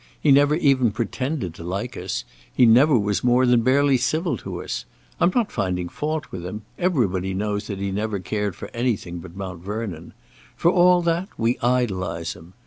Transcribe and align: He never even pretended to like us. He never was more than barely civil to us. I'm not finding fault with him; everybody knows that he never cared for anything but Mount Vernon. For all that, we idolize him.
He 0.19 0.31
never 0.31 0.55
even 0.55 0.89
pretended 0.89 1.53
to 1.53 1.63
like 1.63 1.95
us. 1.95 2.23
He 2.51 2.65
never 2.65 2.97
was 2.97 3.23
more 3.23 3.45
than 3.45 3.61
barely 3.61 3.97
civil 3.97 4.35
to 4.37 4.63
us. 4.63 4.85
I'm 5.19 5.31
not 5.35 5.51
finding 5.51 5.89
fault 5.89 6.31
with 6.31 6.43
him; 6.43 6.63
everybody 6.79 7.35
knows 7.35 7.67
that 7.67 7.77
he 7.77 7.91
never 7.91 8.17
cared 8.17 8.55
for 8.55 8.71
anything 8.73 9.19
but 9.19 9.35
Mount 9.35 9.61
Vernon. 9.63 10.13
For 10.55 10.71
all 10.71 11.03
that, 11.03 11.29
we 11.37 11.59
idolize 11.59 12.33
him. 12.33 12.53